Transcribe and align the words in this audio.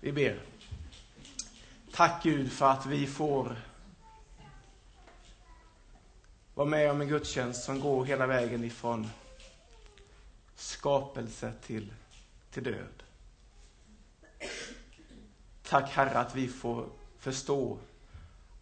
Vi 0.00 0.12
ber. 0.12 0.40
Tack 1.92 2.22
Gud 2.22 2.52
för 2.52 2.66
att 2.66 2.86
vi 2.86 3.06
får 3.06 3.56
vara 6.54 6.68
med 6.68 6.90
om 6.90 7.00
en 7.00 7.08
gudstjänst 7.08 7.64
som 7.64 7.80
går 7.80 8.04
hela 8.04 8.26
vägen 8.26 8.64
ifrån 8.64 9.08
skapelse 10.54 11.52
till, 11.62 11.92
till 12.50 12.62
död. 12.64 13.02
Tack 15.62 15.90
Herre 15.90 16.18
att 16.18 16.34
vi 16.34 16.48
får 16.48 16.86
förstå 17.18 17.78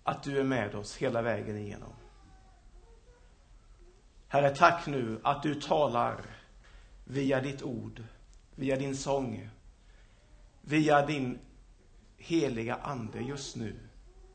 att 0.03 0.23
du 0.23 0.39
är 0.39 0.45
med 0.45 0.75
oss 0.75 0.97
hela 0.97 1.23
vägen 1.23 1.59
igenom. 1.59 1.93
Herre, 4.29 4.57
tack 4.57 4.87
nu 4.87 5.21
att 5.23 5.43
du 5.43 5.61
talar 5.61 6.25
via 7.05 7.41
ditt 7.41 7.63
ord, 7.63 8.03
via 8.55 8.77
din 8.77 8.97
sång, 8.97 9.49
via 10.69 11.07
din 11.07 11.39
heliga 12.17 12.75
Ande 12.75 13.21
just 13.21 13.57
nu 13.57 13.77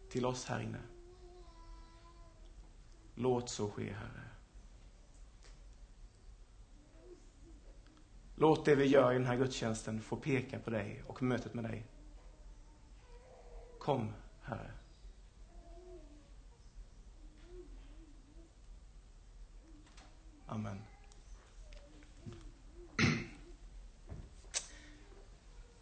till 0.09 0.25
oss 0.25 0.45
här 0.45 0.59
inne. 0.59 0.81
Låt 3.15 3.49
så 3.49 3.69
ske, 3.69 3.93
Herre. 3.93 4.23
Låt 8.35 8.65
det 8.65 8.75
vi 8.75 8.85
gör 8.85 9.11
i 9.11 9.13
den 9.13 9.25
här 9.25 9.35
gudstjänsten 9.35 10.01
få 10.01 10.15
peka 10.15 10.59
på 10.59 10.69
dig 10.69 11.03
och 11.07 11.23
mötet 11.23 11.53
med 11.53 11.63
dig. 11.63 11.85
Kom, 13.79 14.13
Herre. 14.41 14.71
Amen. 20.47 20.90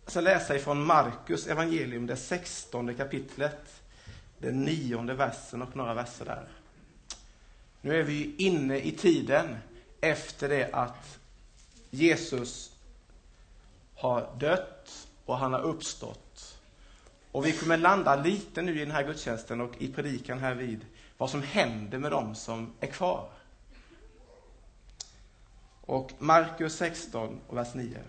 Jag 0.09 0.11
ska 0.11 0.21
läsa 0.21 0.55
ifrån 0.55 0.85
Markus 0.85 1.47
evangelium, 1.47 2.07
det 2.07 2.15
sextonde 2.15 2.93
kapitlet, 2.93 3.81
den 4.37 4.63
nionde 4.63 5.13
versen 5.13 5.61
och 5.61 5.75
några 5.75 5.93
verser 5.93 6.25
där. 6.25 6.47
Nu 7.81 7.99
är 7.99 8.03
vi 8.03 8.35
inne 8.37 8.79
i 8.79 8.91
tiden 8.91 9.57
efter 10.01 10.49
det 10.49 10.69
att 10.73 11.19
Jesus 11.89 12.71
har 13.95 14.35
dött 14.39 15.07
och 15.25 15.37
han 15.37 15.53
har 15.53 15.61
uppstått. 15.61 16.59
Och 17.31 17.45
vi 17.45 17.51
kommer 17.51 17.77
landa 17.77 18.15
lite 18.15 18.61
nu 18.61 18.75
i 18.75 18.79
den 18.79 18.91
här 18.91 19.03
gudstjänsten 19.03 19.61
och 19.61 19.81
i 19.81 19.93
predikan 19.93 20.39
här 20.39 20.55
vid 20.55 20.85
vad 21.17 21.29
som 21.29 21.41
händer 21.41 21.97
med 21.97 22.11
dem 22.11 22.35
som 22.35 22.73
är 22.79 22.87
kvar. 22.87 23.29
Och 25.81 26.11
Markus 26.19 26.75
16 26.75 27.39
och 27.47 27.57
vers 27.57 27.73
9. 27.73 28.03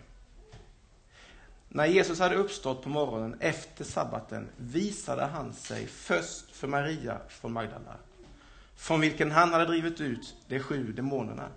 När 1.73 1.87
Jesus 1.87 2.19
hade 2.19 2.35
uppstått 2.35 2.83
på 2.83 2.89
morgonen 2.89 3.37
efter 3.41 3.85
sabbaten 3.85 4.49
visade 4.57 5.25
han 5.25 5.53
sig 5.53 5.87
först 5.87 6.57
för 6.57 6.69
Maria 6.69 7.19
från 7.29 7.53
Magdala, 7.53 7.97
från 8.77 9.01
vilken 9.01 9.31
han 9.31 9.53
hade 9.53 9.65
drivit 9.67 10.01
ut 10.01 10.37
de 10.47 10.61
sju 10.61 10.93
demonerna. 10.93 11.49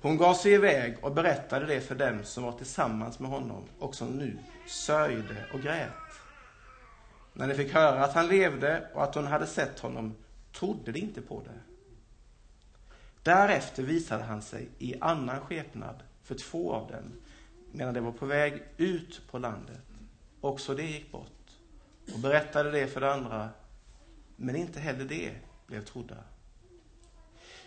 Hon 0.00 0.16
gav 0.16 0.34
sig 0.34 0.52
iväg 0.52 1.04
och 1.04 1.14
berättade 1.14 1.66
det 1.66 1.80
för 1.80 1.94
dem 1.94 2.24
som 2.24 2.44
var 2.44 2.52
tillsammans 2.52 3.18
med 3.18 3.30
honom 3.30 3.64
och 3.78 3.94
som 3.94 4.08
nu 4.08 4.38
sörjde 4.64 5.44
och 5.50 5.62
grät. 5.62 6.20
När 7.32 7.48
de 7.48 7.54
fick 7.54 7.72
höra 7.74 8.04
att 8.04 8.14
han 8.14 8.28
levde 8.28 8.88
och 8.94 9.04
att 9.04 9.14
hon 9.14 9.26
hade 9.26 9.46
sett 9.46 9.80
honom 9.80 10.14
trodde 10.52 10.92
de 10.92 11.00
inte 11.00 11.20
på 11.20 11.42
det. 11.44 11.60
Därefter 13.22 13.82
visade 13.82 14.24
han 14.24 14.42
sig 14.42 14.68
i 14.78 14.94
annan 15.00 15.40
skepnad 15.40 16.02
för 16.22 16.34
två 16.34 16.72
av 16.72 16.90
dem 16.90 17.12
medan 17.74 17.94
de 17.94 18.00
var 18.00 18.12
på 18.12 18.26
väg 18.26 18.62
ut 18.76 19.22
på 19.30 19.38
landet. 19.38 19.80
Också 20.40 20.74
det 20.74 20.82
gick 20.82 21.12
bort 21.12 21.50
och 22.14 22.18
berättade 22.18 22.70
det 22.70 22.86
för 22.86 23.00
de 23.00 23.06
andra, 23.06 23.48
men 24.36 24.56
inte 24.56 24.80
heller 24.80 25.04
det 25.04 25.34
blev 25.66 25.84
trodda. 25.84 26.16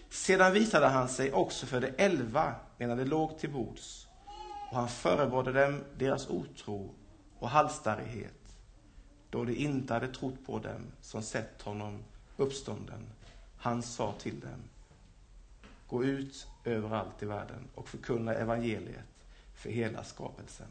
Sedan 0.10 0.54
visade 0.54 0.88
han 0.88 1.10
sig 1.10 1.34
också 1.34 1.66
för 1.66 1.82
de 1.82 1.88
elva 1.98 2.56
medan 2.78 2.98
de 2.98 3.06
låg 3.06 3.40
till 3.40 3.50
bords 3.50 4.08
och 4.72 4.78
han 4.78 4.90
förebådde 4.90 5.54
dem 5.54 5.84
deras 5.98 6.30
otro 6.30 6.96
och 7.40 7.50
halsstarrighet 7.50 8.58
då 9.30 9.46
de 9.46 9.56
inte 9.56 9.94
hade 9.94 10.08
trott 10.08 10.46
på 10.46 10.60
dem 10.60 10.82
som 11.02 11.22
sett 11.22 11.62
honom 11.62 12.04
uppstånden. 12.38 13.08
Han 13.58 13.84
sa 13.84 14.14
till 14.20 14.40
dem, 14.40 14.70
gå 15.88 16.04
ut 16.04 16.48
överallt 16.64 17.24
i 17.24 17.26
världen 17.26 17.68
och 17.76 17.88
förkunna 17.88 18.34
evangeliet 18.34 19.17
för 19.58 19.70
hela 19.70 20.04
skapelsen. 20.04 20.68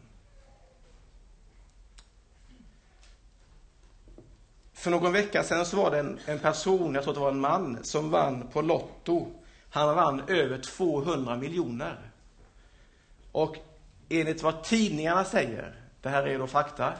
För 4.73 4.91
någon 4.91 5.13
vecka 5.13 5.45
sedan 5.45 5.67
så 5.67 5.77
var 5.77 5.91
det 5.91 5.99
en, 5.99 6.19
en, 6.27 6.39
person, 6.39 6.95
jag 6.95 7.05
tror 7.05 7.15
det 7.15 7.21
var 7.21 7.31
en 7.31 7.41
man, 7.41 7.79
som 7.85 8.11
vann 8.11 8.49
på 8.53 8.63
Lotto. 8.63 9.33
Han 9.71 9.97
vann 9.97 10.23
över 10.29 10.59
200 10.59 11.37
miljoner. 11.37 12.11
Och 13.33 13.57
enligt 14.09 14.43
vad 14.43 14.65
tidningarna 14.65 15.25
säger, 15.25 15.75
det 16.01 16.09
här 16.09 16.27
är 16.27 16.39
då 16.39 16.47
fakta, 16.47 16.93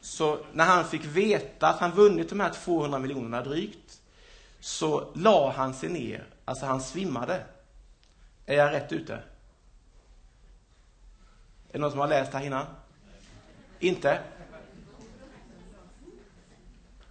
så 0.00 0.38
när 0.52 0.64
han 0.64 0.84
fick 0.84 1.04
veta 1.04 1.68
att 1.68 1.80
han 1.80 1.90
vunnit 1.90 2.28
de 2.28 2.40
här 2.40 2.50
200 2.50 2.98
miljonerna 2.98 3.42
drygt, 3.42 4.00
så 4.60 5.12
la 5.14 5.52
han 5.52 5.74
sig 5.74 5.88
ner, 5.88 6.26
alltså 6.44 6.66
han 6.66 6.80
svimmade. 6.80 7.42
Är 8.46 8.56
jag 8.56 8.72
rätt 8.72 8.92
ute? 8.92 9.22
Är 11.70 11.72
det 11.72 11.78
någon 11.78 11.90
som 11.90 12.00
har 12.00 12.08
läst 12.08 12.32
här 12.32 12.46
innan? 12.46 12.66
Inte? 13.78 14.22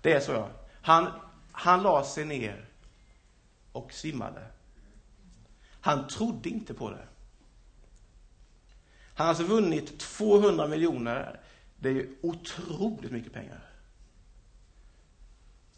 Det 0.01 0.13
är 0.13 0.19
så 0.19 0.31
ja. 0.31 0.49
Han, 0.81 1.11
han 1.51 1.83
la 1.83 2.03
sig 2.03 2.25
ner 2.25 2.65
och 3.71 3.93
svimmade. 3.93 4.47
Han 5.81 6.07
trodde 6.07 6.49
inte 6.49 6.73
på 6.73 6.89
det. 6.89 7.07
Han 9.13 9.25
har 9.25 9.29
alltså 9.29 9.43
vunnit 9.43 9.99
200 9.99 10.67
miljoner. 10.67 11.39
Det 11.75 11.89
är 11.89 11.93
ju 11.93 12.15
otroligt 12.21 13.11
mycket 13.11 13.33
pengar. 13.33 13.61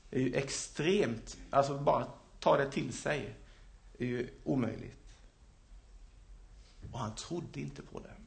Det 0.09 0.17
är 0.17 0.21
ju 0.21 0.35
extremt, 0.35 1.37
alltså 1.49 1.77
bara 1.77 2.07
ta 2.39 2.57
det 2.57 2.71
till 2.71 2.93
sig. 2.93 3.35
Det 3.97 4.03
är 4.03 4.07
ju 4.07 4.29
omöjligt. 4.43 5.15
Och 6.91 6.99
han 6.99 7.15
trodde 7.15 7.59
inte 7.59 7.81
på 7.81 7.99
det. 7.99 8.20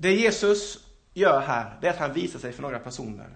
Det 0.00 0.14
Jesus 0.14 0.88
gör 1.14 1.40
här, 1.40 1.78
det 1.80 1.86
är 1.86 1.90
att 1.90 1.98
han 1.98 2.12
visar 2.12 2.38
sig 2.38 2.52
för 2.52 2.62
några 2.62 2.78
personer. 2.78 3.28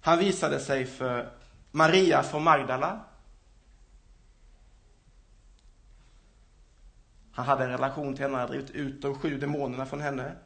Han 0.00 0.18
visade 0.18 0.60
sig 0.60 0.86
för 0.86 1.30
Maria 1.70 2.22
från 2.22 2.42
Magdala. 2.42 3.04
Han 7.32 7.46
hade 7.46 7.64
en 7.64 7.70
relation 7.70 8.14
till 8.14 8.22
henne, 8.22 8.36
han 8.36 8.48
hade 8.48 8.52
drivit 8.52 8.70
ut 8.70 9.02
de 9.02 9.14
sju 9.18 9.38
demonerna 9.38 9.86
från 9.86 10.00
henne. 10.00 10.36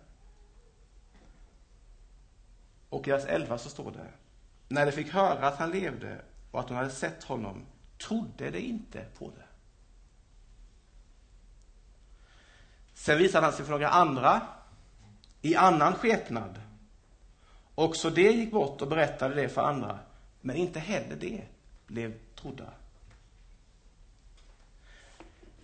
Och 2.88 3.08
i 3.08 3.10
vers 3.10 3.24
11 3.26 3.58
så 3.58 3.68
står 3.68 3.90
det, 3.90 4.08
när 4.68 4.86
de 4.86 4.92
fick 4.92 5.12
höra 5.12 5.48
att 5.48 5.58
han 5.58 5.70
levde 5.70 6.20
och 6.50 6.60
att 6.60 6.68
de 6.68 6.76
hade 6.76 6.90
sett 6.90 7.24
honom, 7.24 7.66
trodde 7.98 8.50
de 8.50 8.58
inte 8.58 9.04
på 9.18 9.30
det. 9.30 9.51
Sen 13.02 13.18
visade 13.18 13.46
han 13.46 13.52
sig 13.52 13.64
för 13.64 13.72
några 13.72 13.88
andra 13.88 14.40
i 15.40 15.56
annan 15.56 15.94
skepnad. 15.94 16.60
Också 17.74 18.10
det 18.10 18.32
gick 18.32 18.50
bort 18.50 18.82
och 18.82 18.88
berättade 18.88 19.34
det 19.34 19.48
för 19.48 19.62
andra, 19.62 19.98
men 20.40 20.56
inte 20.56 20.80
heller 20.80 21.16
det 21.16 21.42
blev 21.86 22.14
trodda. 22.40 22.64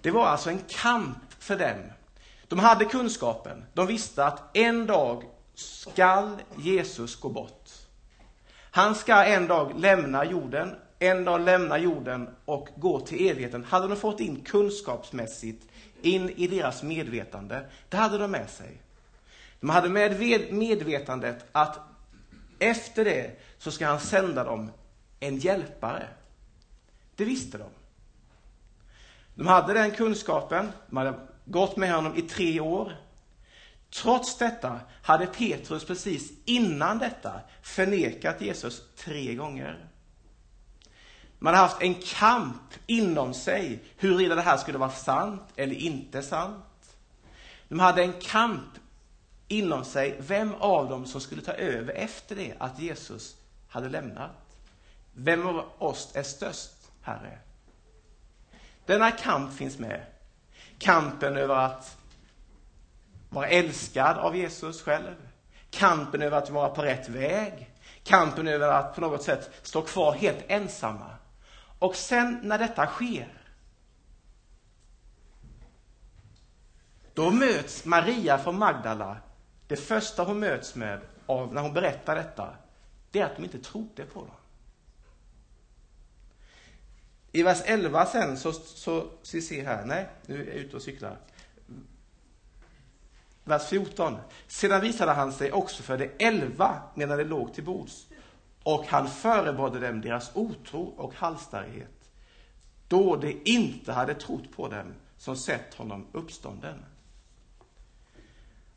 Det 0.00 0.10
var 0.10 0.26
alltså 0.26 0.50
en 0.50 0.60
kamp 0.69 1.32
för 1.38 1.59
dem. 1.59 1.93
De 2.49 2.59
hade 2.59 2.84
kunskapen. 2.84 3.64
De 3.75 3.87
visste 3.87 4.25
att 4.25 4.56
en 4.56 4.87
dag 4.87 5.25
skall 5.55 6.37
Jesus 6.56 7.17
gå 7.17 7.29
bort. 7.29 7.70
Han 8.70 8.94
ska 8.94 9.25
en 9.25 9.46
dag 9.46 9.81
lämna 9.81 10.25
jorden, 10.25 10.76
en 10.99 11.25
dag 11.25 11.40
lämna 11.40 11.79
jorden 11.79 12.29
och 12.44 12.69
gå 12.76 13.00
till 13.00 13.31
evigheten. 13.31 13.64
Hade 13.64 13.88
de 13.88 13.96
fått 13.96 14.20
in 14.20 14.44
kunskapsmässigt 14.44 15.69
in 16.03 16.31
i 16.31 16.47
deras 16.47 16.83
medvetande, 16.83 17.67
det 17.89 17.97
hade 17.97 18.19
de 18.19 18.31
med 18.31 18.50
sig. 18.50 18.83
De 19.61 19.71
hade 19.71 19.89
med 19.89 20.53
medvetandet 20.53 21.45
att 21.53 21.79
efter 22.59 23.05
det 23.05 23.41
så 23.59 23.71
ska 23.71 23.87
han 23.87 24.00
sända 24.00 24.45
dem 24.45 24.71
en 25.21 25.39
hjälpare. 25.39 26.09
Det 27.17 27.25
visste 27.25 27.59
de. 27.59 27.69
De 29.35 29.47
hade 29.47 29.73
den 29.73 29.91
kunskapen, 29.91 30.73
de 30.87 30.97
hade 30.97 31.15
gått 31.45 31.77
med 31.77 31.93
honom 31.93 32.17
i 32.17 32.23
tre 32.23 32.61
år. 32.61 32.93
Trots 33.91 34.39
detta 34.39 34.81
hade 35.03 35.27
Petrus 35.27 35.85
precis 35.85 36.33
innan 36.45 36.99
detta 36.99 37.41
förnekat 37.62 38.41
Jesus 38.41 38.83
tre 38.97 39.35
gånger. 39.35 39.88
Man 41.38 41.55
hade 41.55 41.67
haft 41.67 41.82
en 41.82 41.94
kamp 41.94 42.75
inom 42.87 43.35
sig 43.35 43.85
huruvida 43.96 44.35
det 44.35 44.43
här 44.43 44.56
skulle 44.56 44.79
vara 44.79 44.90
sant 44.90 45.43
eller 45.56 45.75
inte 45.75 46.23
sant. 46.23 46.96
De 47.69 47.81
hade 47.81 48.02
en 48.02 48.12
kamp 48.12 48.79
inom 49.49 49.85
sig, 49.85 50.17
vem 50.19 50.55
av 50.55 50.88
dem 50.88 51.06
som 51.06 51.20
skulle 51.20 51.43
ta 51.43 51.52
över 51.52 51.93
efter 51.93 52.37
det 52.37 52.55
att 52.58 52.79
Jesus 52.79 53.37
hade 53.69 53.88
lämnat. 53.88 54.31
Vem 55.14 55.46
av 55.46 55.64
oss 55.79 56.11
är 56.14 56.23
störst, 56.23 56.90
Herre? 57.02 57.38
Denna 58.87 59.11
kamp 59.11 59.52
finns 59.52 59.79
med. 59.79 60.06
Kampen 60.79 61.37
över 61.37 61.55
att 61.55 61.96
vara 63.31 63.49
älskad 63.49 64.19
av 64.19 64.37
Jesus 64.37 64.82
själv. 64.82 65.14
Kampen 65.70 66.23
över 66.23 66.38
att 66.38 66.50
vara 66.50 66.69
på 66.69 66.82
rätt 66.82 67.08
väg. 67.08 67.70
Kampen 68.05 68.49
över 68.49 68.69
att 68.69 68.94
på 68.94 69.00
något 69.00 69.23
sätt 69.23 69.50
stå 69.62 69.82
kvar 69.82 70.12
helt 70.12 70.44
ensamma. 70.49 71.11
Och 71.78 71.96
sen 71.96 72.40
när 72.42 72.58
detta 72.58 72.86
sker, 72.86 73.42
då 77.14 77.30
möts 77.30 77.84
Maria 77.84 78.38
från 78.38 78.58
Magdala, 78.58 79.16
det 79.66 79.76
första 79.76 80.25
hon 80.25 80.38
möts 80.38 80.75
med 80.75 81.00
av, 81.26 81.54
när 81.54 81.62
hon 81.62 81.75
berättar 81.75 82.16
detta, 82.16 82.56
det 83.10 83.20
är 83.20 83.25
att 83.25 83.36
de 83.36 83.44
inte 83.44 83.58
trodde 83.58 84.04
på 84.04 84.20
dem. 84.20 84.34
I 87.32 87.42
vers 87.42 87.62
11 87.64 88.06
sen 88.06 88.38
så, 88.38 88.52
så, 88.52 89.10
så 89.22 89.36
vi 89.36 89.42
ser 89.42 89.64
här, 89.64 89.84
nej, 89.84 90.08
nu 90.26 90.42
är 90.42 90.46
jag 90.46 90.54
ute 90.54 90.76
och 90.76 90.82
cyklar. 90.82 91.19
Vers 93.44 93.69
14. 93.69 94.16
Sedan 94.46 94.80
visade 94.80 95.12
han 95.12 95.32
sig 95.32 95.52
också 95.52 95.82
för 95.82 95.98
de 95.98 96.10
elva 96.19 96.82
medan 96.94 97.19
de 97.19 97.25
låg 97.25 97.54
till 97.54 97.64
bords. 97.64 98.06
Och 98.69 98.87
han 98.87 99.09
förebådde 99.09 99.81
dem 99.81 100.00
deras 100.00 100.31
otro 100.35 100.82
och 100.82 101.15
halsstarrighet, 101.15 102.11
då 102.88 103.17
de 103.17 103.41
inte 103.44 103.93
hade 103.93 104.15
trott 104.15 104.53
på 104.56 104.69
dem 104.69 104.94
som 105.17 105.37
sett 105.37 105.75
honom 105.75 106.06
uppstånden. 106.12 106.85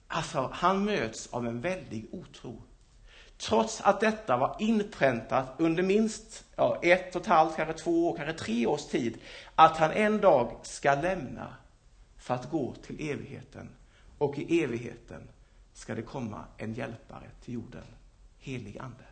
Alltså, 0.07 0.49
han 0.53 0.85
möts 0.85 1.27
av 1.33 1.47
en 1.47 1.61
väldig 1.61 2.07
otro. 2.11 2.61
Trots 3.37 3.81
att 3.81 3.99
detta 3.99 4.37
var 4.37 4.55
inpräntat 4.59 5.53
under 5.57 5.83
minst 5.83 6.45
ja, 6.55 6.79
ett 6.83 7.15
och 7.15 7.21
ett 7.21 7.27
halvt, 7.27 7.55
kanske 7.55 7.73
två 7.73 8.09
år, 8.09 8.17
kanske 8.17 8.33
tre 8.33 8.67
års 8.67 8.85
tid, 8.85 9.17
att 9.55 9.77
han 9.77 9.91
en 9.91 10.21
dag 10.21 10.59
ska 10.63 10.95
lämna 10.95 11.55
för 12.17 12.33
att 12.33 12.49
gå 12.49 12.75
till 12.75 13.09
evigheten. 13.09 13.69
Och 14.17 14.37
i 14.37 14.63
evigheten 14.63 15.27
ska 15.73 15.95
det 15.95 16.01
komma 16.01 16.45
en 16.57 16.73
hjälpare 16.73 17.29
till 17.43 17.53
jorden, 17.53 17.85
helig 18.39 18.77
ande. 18.77 19.10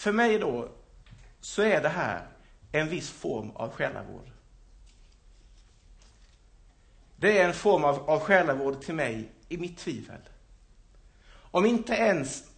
För 0.00 0.12
mig 0.12 0.38
då, 0.38 0.68
så 1.40 1.62
är 1.62 1.82
det 1.82 1.88
här 1.88 2.26
en 2.72 2.88
viss 2.88 3.10
form 3.10 3.50
av 3.50 3.72
själavård. 3.72 4.30
Det 7.16 7.38
är 7.38 7.48
en 7.48 7.54
form 7.54 7.84
av, 7.84 8.10
av 8.10 8.20
själavård 8.20 8.82
till 8.82 8.94
mig 8.94 9.32
i 9.48 9.58
mitt 9.58 9.78
tvivel. 9.78 10.20
Om 11.30 11.66
inte 11.66 11.92
ens 11.92 12.50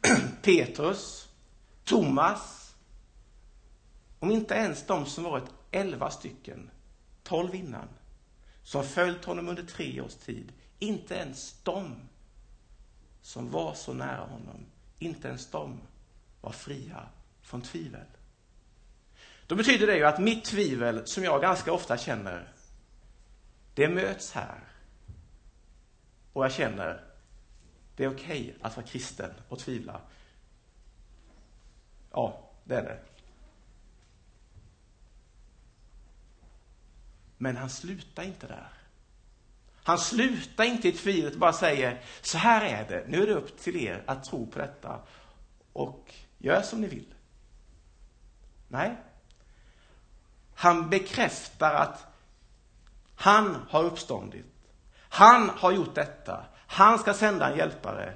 Petrus, 0.42 1.28
Thomas, 1.84 2.74
om 4.18 4.30
inte 4.30 4.54
ens 4.54 4.86
de 4.86 5.06
som 5.06 5.24
varit 5.24 5.50
elva 5.70 6.10
stycken, 6.10 6.70
tolv 7.22 7.54
innan, 7.54 7.88
som 8.62 8.84
följt 8.84 9.24
honom 9.24 9.48
under 9.48 9.62
tre 9.62 10.00
års 10.00 10.14
tid, 10.14 10.52
inte 10.78 11.14
ens 11.14 11.56
de 11.62 11.96
som 13.22 13.50
var 13.50 13.74
så 13.74 13.92
nära 13.92 14.26
honom, 14.26 14.66
inte 14.98 15.28
ens 15.28 15.50
de 15.50 15.80
var 16.42 16.52
fria 16.52 17.08
från 17.42 17.62
tvivel. 17.62 18.06
Då 19.46 19.54
betyder 19.56 19.86
det 19.86 19.96
ju 19.96 20.04
att 20.04 20.18
mitt 20.18 20.44
tvivel, 20.44 21.06
som 21.06 21.24
jag 21.24 21.40
ganska 21.40 21.72
ofta 21.72 21.98
känner, 21.98 22.52
det 23.74 23.88
möts 23.88 24.32
här. 24.32 24.60
Och 26.32 26.44
jag 26.44 26.52
känner, 26.52 27.04
det 27.96 28.04
är 28.04 28.08
okej 28.08 28.42
okay 28.42 28.54
att 28.60 28.76
vara 28.76 28.86
kristen 28.86 29.30
och 29.48 29.58
tvivla. 29.58 30.00
Ja, 32.10 32.50
det 32.64 32.74
är 32.74 32.82
det. 32.82 32.98
Men 37.38 37.56
han 37.56 37.70
slutar 37.70 38.22
inte 38.22 38.46
där. 38.46 38.68
Han 39.84 39.98
slutar 39.98 40.64
inte 40.64 40.88
i 40.88 40.92
tvivlet 40.92 41.32
och 41.34 41.40
bara 41.40 41.52
säger, 41.52 42.00
så 42.22 42.38
här 42.38 42.64
är 42.64 42.88
det, 42.88 43.04
nu 43.08 43.22
är 43.22 43.26
det 43.26 43.34
upp 43.34 43.58
till 43.58 43.76
er 43.76 44.02
att 44.06 44.24
tro 44.24 44.46
på 44.46 44.58
detta 44.58 45.00
och 45.72 46.14
gör 46.42 46.62
som 46.62 46.80
ni 46.80 46.86
vill. 46.86 47.14
Nej. 48.68 48.96
Han 50.54 50.90
bekräftar 50.90 51.74
att 51.74 52.06
han 53.14 53.56
har 53.68 53.84
uppståndit. 53.84 54.46
Han 54.98 55.48
har 55.48 55.72
gjort 55.72 55.94
detta. 55.94 56.44
Han 56.66 56.98
ska 56.98 57.14
sända 57.14 57.50
en 57.50 57.58
hjälpare. 57.58 58.14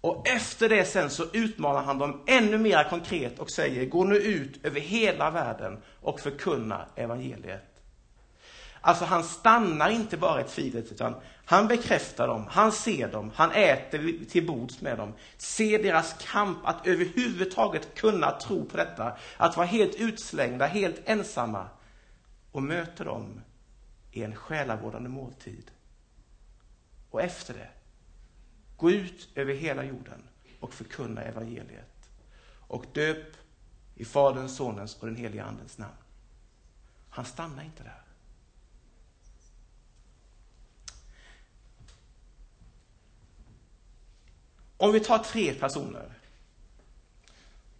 Och 0.00 0.28
efter 0.28 0.68
det 0.68 0.84
sen 0.84 1.10
så 1.10 1.24
utmanar 1.32 1.82
han 1.82 1.98
dem 1.98 2.22
ännu 2.26 2.58
mer 2.58 2.88
konkret 2.90 3.38
och 3.38 3.50
säger, 3.50 3.86
gå 3.86 4.04
nu 4.04 4.16
ut 4.16 4.66
över 4.66 4.80
hela 4.80 5.30
världen 5.30 5.82
och 6.00 6.20
förkunna 6.20 6.86
evangeliet. 6.96 7.71
Alltså 8.84 9.04
han 9.04 9.24
stannar 9.24 9.90
inte 9.90 10.16
bara 10.16 10.40
i 10.40 10.44
tvivlet, 10.44 10.92
utan 10.92 11.14
han 11.44 11.68
bekräftar 11.68 12.28
dem, 12.28 12.46
han 12.50 12.72
ser 12.72 13.12
dem, 13.12 13.30
han 13.34 13.50
äter 13.50 14.24
till 14.30 14.46
bords 14.46 14.80
med 14.80 14.98
dem. 14.98 15.12
Ser 15.36 15.82
deras 15.82 16.16
kamp 16.18 16.58
att 16.64 16.86
överhuvudtaget 16.86 17.94
kunna 17.94 18.30
tro 18.30 18.64
på 18.64 18.76
detta, 18.76 19.16
att 19.36 19.56
vara 19.56 19.66
helt 19.66 19.94
utslängda, 19.94 20.66
helt 20.66 21.00
ensamma. 21.04 21.68
Och 22.52 22.62
möter 22.62 23.04
dem 23.04 23.40
i 24.12 24.22
en 24.22 24.34
själavårdande 24.36 25.08
måltid. 25.08 25.70
Och 27.10 27.22
efter 27.22 27.54
det, 27.54 27.68
gå 28.76 28.90
ut 28.90 29.28
över 29.34 29.54
hela 29.54 29.84
jorden 29.84 30.28
och 30.60 30.74
förkunna 30.74 31.22
evangeliet. 31.22 32.10
Och 32.68 32.84
döp 32.92 33.36
i 33.94 34.04
Faderns, 34.04 34.56
Sonens 34.56 34.96
och 34.96 35.06
den 35.06 35.16
helige 35.16 35.44
Andens 35.44 35.78
namn. 35.78 35.96
Han 37.10 37.24
stannar 37.24 37.62
inte 37.62 37.82
där. 37.82 38.01
Om 44.82 44.92
vi 44.92 45.00
tar 45.00 45.18
tre 45.18 45.54
personer 45.54 46.14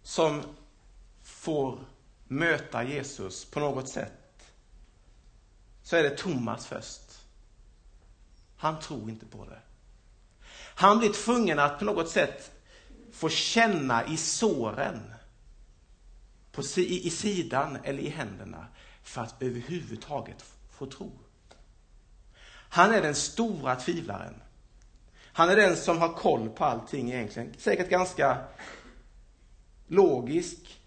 som 0.03 0.41
får 1.23 1.79
möta 2.27 2.83
Jesus 2.83 3.45
på 3.45 3.59
något 3.59 3.89
sätt, 3.89 4.53
så 5.81 5.95
är 5.95 6.03
det 6.03 6.17
Thomas 6.17 6.65
först. 6.65 7.19
Han 8.57 8.79
tror 8.79 9.09
inte 9.09 9.25
på 9.25 9.45
det. 9.45 9.59
Han 10.55 10.99
blir 10.99 11.13
tvungen 11.13 11.59
att 11.59 11.79
på 11.79 11.85
något 11.85 12.09
sätt 12.09 12.51
få 13.11 13.29
känna 13.29 14.07
i 14.07 14.17
såren, 14.17 15.13
på, 16.51 16.61
i, 16.77 17.07
i 17.07 17.09
sidan 17.09 17.77
eller 17.83 18.03
i 18.03 18.09
händerna, 18.09 18.67
för 19.01 19.21
att 19.21 19.41
överhuvudtaget 19.41 20.45
få 20.71 20.85
tro. 20.85 21.11
Han 22.49 22.93
är 22.93 23.01
den 23.01 23.15
stora 23.15 23.75
tvivlaren. 23.75 24.33
Han 25.33 25.49
är 25.49 25.55
den 25.55 25.75
som 25.75 25.97
har 25.97 26.13
koll 26.13 26.49
på 26.49 26.65
allting 26.65 27.11
egentligen. 27.11 27.53
Säkert 27.57 27.89
ganska 27.89 28.37
logisk. 29.87 30.79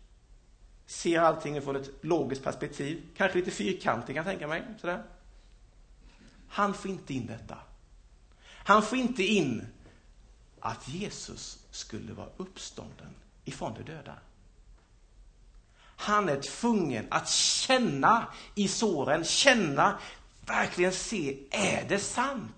Ser 0.87 1.21
allting 1.21 1.63
från 1.63 1.77
ett 1.77 1.91
logiskt 2.01 2.45
perspektiv. 2.45 3.03
Kanske 3.17 3.39
lite 3.39 3.51
fyrkantig 3.51 4.07
kan 4.07 4.17
jag 4.17 4.25
tänka 4.25 4.47
mig. 4.47 4.63
Sådär. 4.81 5.03
Han 6.49 6.75
får 6.75 6.91
inte 6.91 7.15
in 7.15 7.27
detta. 7.27 7.59
Han 8.47 8.83
får 8.83 8.99
inte 8.99 9.23
in 9.23 9.67
att 10.61 10.89
Jesus 10.89 11.59
skulle 11.71 12.13
vara 12.13 12.29
uppstånden 12.37 13.15
ifrån 13.45 13.75
de 13.75 13.83
döda. 13.83 14.15
Han 15.97 16.29
är 16.29 16.41
tvungen 16.41 17.07
att 17.11 17.29
känna 17.29 18.27
i 18.55 18.69
såren, 18.69 19.25
känna, 19.25 19.99
verkligen 20.47 20.93
se, 20.93 21.39
är 21.51 21.89
det 21.89 21.99
sant? 21.99 22.56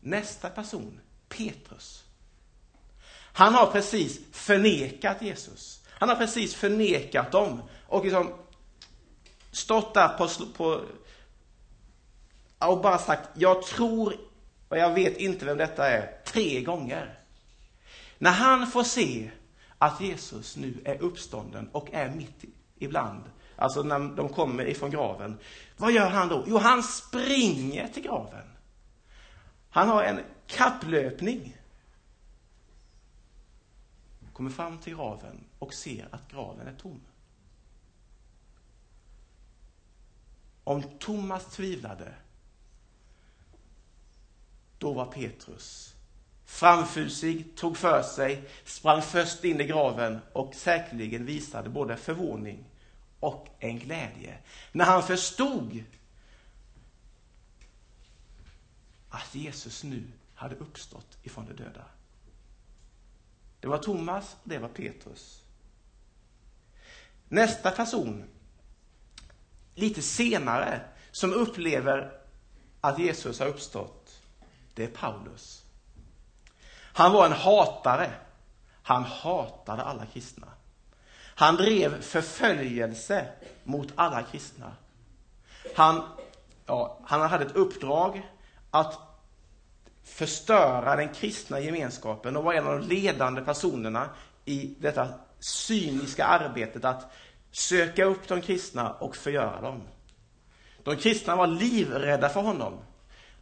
Nästa 0.00 0.50
person, 0.50 1.00
Petrus. 1.28 2.04
Han 3.32 3.54
har 3.54 3.66
precis 3.66 4.20
förnekat 4.32 5.22
Jesus. 5.22 5.80
Han 5.88 6.08
har 6.08 6.16
precis 6.16 6.54
förnekat 6.54 7.32
dem 7.32 7.62
och 7.86 8.04
liksom 8.04 8.32
stått 9.50 9.94
där 9.94 10.08
på, 10.08 10.28
på 10.56 10.84
och 12.58 12.80
bara 12.80 12.98
sagt, 12.98 13.28
jag 13.34 13.62
tror 13.62 14.14
och 14.68 14.78
jag 14.78 14.94
vet 14.94 15.16
inte 15.16 15.44
vem 15.44 15.58
detta 15.58 15.88
är, 15.88 16.24
tre 16.24 16.60
gånger. 16.60 17.18
När 18.18 18.30
han 18.30 18.66
får 18.66 18.84
se 18.84 19.30
att 19.78 20.00
Jesus 20.00 20.56
nu 20.56 20.74
är 20.84 21.02
uppstånden 21.02 21.68
och 21.72 21.88
är 21.92 22.08
mitt 22.10 22.44
ibland, 22.78 23.24
alltså 23.56 23.82
när 23.82 24.16
de 24.16 24.28
kommer 24.28 24.64
ifrån 24.64 24.90
graven, 24.90 25.38
vad 25.76 25.92
gör 25.92 26.10
han 26.10 26.28
då? 26.28 26.44
Jo, 26.46 26.58
han 26.58 26.82
springer 26.82 27.88
till 27.88 28.02
graven. 28.02 28.49
Han 29.70 29.88
har 29.88 30.02
en 30.02 30.20
kapplöpning. 30.46 31.56
Kommer 34.32 34.50
fram 34.50 34.78
till 34.78 34.94
graven 34.94 35.44
och 35.58 35.74
ser 35.74 36.08
att 36.10 36.32
graven 36.32 36.66
är 36.66 36.74
tom. 36.74 37.00
om 40.70 40.82
Thomas 40.98 41.46
tvivlade, 41.46 42.14
då 44.78 44.92
var 44.92 45.06
Petrus 45.06 45.94
framfusig, 46.44 47.56
tog 47.56 47.76
för 47.76 48.02
sig, 48.02 48.42
sprang 48.64 49.02
först 49.02 49.44
in 49.44 49.60
i 49.60 49.64
graven 49.64 50.18
och 50.32 50.54
säkerligen 50.54 51.26
visade 51.26 51.68
både 51.68 51.96
förvåning 51.96 52.64
och 53.20 53.48
en 53.58 53.78
glädje 53.78 54.38
när 54.72 54.84
han 54.84 55.02
förstod 55.02 55.84
att 59.10 59.34
Jesus 59.34 59.84
nu 59.84 60.02
hade 60.34 60.54
uppstått 60.56 61.18
ifrån 61.22 61.46
de 61.46 61.52
döda. 61.52 61.84
Det 63.60 63.68
var 63.68 63.78
Thomas 63.78 64.36
och 64.42 64.48
det 64.48 64.58
var 64.58 64.68
Petrus. 64.68 65.42
Nästa 67.28 67.70
person, 67.70 68.24
lite 69.74 70.02
senare, 70.02 70.80
som 71.10 71.32
upplever 71.32 72.20
att 72.80 72.98
Jesus 72.98 73.38
har 73.38 73.46
uppstått, 73.46 74.20
det 74.74 74.84
är 74.84 74.88
Paulus. 74.88 75.64
Han 76.92 77.12
var 77.12 77.26
en 77.26 77.32
hatare. 77.32 78.12
Han 78.82 79.04
hatade 79.04 79.82
alla 79.82 80.06
kristna. 80.06 80.46
Han 81.34 81.56
drev 81.56 82.02
förföljelse 82.02 83.28
mot 83.64 83.88
alla 83.94 84.22
kristna. 84.22 84.76
Han, 85.76 86.02
ja, 86.66 86.98
han 87.04 87.30
hade 87.30 87.44
ett 87.44 87.56
uppdrag 87.56 88.28
att 88.70 88.98
förstöra 90.02 90.96
den 90.96 91.08
kristna 91.08 91.60
gemenskapen 91.60 92.36
och 92.36 92.44
var 92.44 92.54
en 92.54 92.66
av 92.66 92.78
de 92.80 92.86
ledande 92.86 93.42
personerna 93.42 94.10
i 94.44 94.74
detta 94.80 95.08
cyniska 95.38 96.24
arbetet 96.24 96.84
att 96.84 97.12
söka 97.50 98.04
upp 98.04 98.28
de 98.28 98.40
kristna 98.40 98.92
och 98.92 99.16
förgöra 99.16 99.60
dem. 99.60 99.82
De 100.82 100.96
kristna 100.96 101.36
var 101.36 101.46
livrädda 101.46 102.28
för 102.28 102.40
honom. 102.40 102.78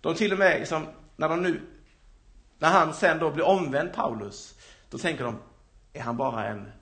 De 0.01 0.15
till 0.15 0.33
och 0.33 0.39
med, 0.39 0.59
liksom, 0.59 0.87
när, 1.17 1.29
de 1.29 1.43
nu, 1.43 1.61
när 2.59 2.69
han 2.69 2.95
sen 2.95 3.19
då 3.19 3.31
blir 3.31 3.45
omvänd, 3.45 3.93
Paulus, 3.93 4.55
då 4.91 4.99
tänker 4.99 5.25
de, 5.25 5.39
är 5.93 6.01
han 6.01 6.17
bara 6.17 6.47
en 6.47 6.73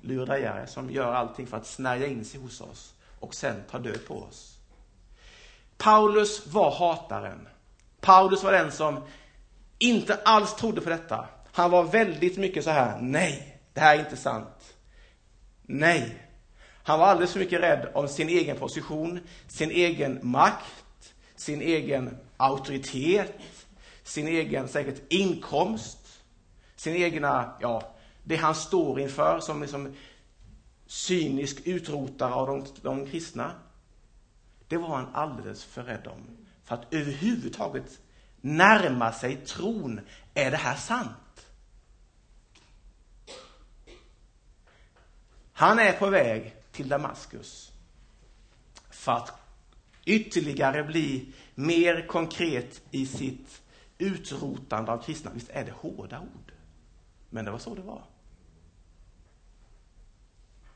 lurendrejare 0.00 0.66
som 0.66 0.90
gör 0.90 1.12
allting 1.12 1.46
för 1.46 1.56
att 1.56 1.66
snärja 1.66 2.06
in 2.06 2.24
sig 2.24 2.40
hos 2.40 2.60
oss 2.60 2.94
och 3.20 3.34
sen 3.34 3.62
ta 3.70 3.78
död 3.78 4.06
på 4.06 4.22
oss? 4.22 4.61
Paulus 5.78 6.46
var 6.46 6.70
hataren. 6.70 7.48
Paulus 8.00 8.42
var 8.42 8.52
den 8.52 8.72
som 8.72 9.00
inte 9.78 10.14
alls 10.24 10.54
trodde 10.54 10.80
på 10.80 10.90
detta. 10.90 11.28
Han 11.52 11.70
var 11.70 11.84
väldigt 11.84 12.36
mycket 12.36 12.64
så 12.64 12.70
här, 12.70 12.98
nej, 13.00 13.60
det 13.72 13.80
här 13.80 13.94
är 13.94 14.00
inte 14.00 14.16
sant. 14.16 14.74
Nej. 15.62 16.28
Han 16.84 16.98
var 16.98 17.06
alldeles 17.06 17.32
för 17.32 17.40
mycket 17.40 17.60
rädd 17.60 17.90
om 17.94 18.08
sin 18.08 18.28
egen 18.28 18.56
position, 18.56 19.20
sin 19.48 19.70
egen 19.70 20.18
makt, 20.22 21.14
sin 21.36 21.62
egen 21.62 22.16
auktoritet, 22.36 23.38
sin 24.02 24.28
egen 24.28 24.68
säkert 24.68 25.12
inkomst, 25.12 25.98
sin 26.76 26.96
egna, 26.96 27.56
ja, 27.60 27.94
det 28.24 28.36
han 28.36 28.54
står 28.54 29.00
inför 29.00 29.40
som 29.40 29.62
liksom 29.62 29.94
cynisk 30.86 31.60
utrotare 31.64 32.34
av 32.34 32.46
de, 32.46 32.64
de 32.82 33.06
kristna. 33.06 33.52
Det 34.72 34.78
var 34.78 34.96
han 34.96 35.14
alldeles 35.14 35.64
för 35.64 35.82
rädd 35.82 36.06
om 36.06 36.36
för 36.64 36.74
att 36.74 36.94
överhuvudtaget 36.94 38.00
närma 38.40 39.12
sig 39.12 39.36
tron. 39.36 40.00
Är 40.34 40.50
det 40.50 40.56
här 40.56 40.76
sant? 40.76 41.46
Han 45.52 45.78
är 45.78 45.92
på 45.92 46.10
väg 46.10 46.56
till 46.70 46.88
Damaskus 46.88 47.72
för 48.90 49.12
att 49.12 49.32
ytterligare 50.04 50.84
bli 50.84 51.32
mer 51.54 52.06
konkret 52.06 52.82
i 52.90 53.06
sitt 53.06 53.62
utrotande 53.98 54.92
av 54.92 55.02
kristna. 55.02 55.30
Visst 55.34 55.50
är 55.50 55.64
det 55.64 55.72
hårda 55.72 56.20
ord? 56.20 56.52
Men 57.30 57.44
det 57.44 57.50
var 57.50 57.58
så 57.58 57.74
det 57.74 57.82
var. 57.82 58.04